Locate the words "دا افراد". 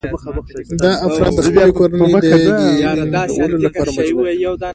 0.83-1.31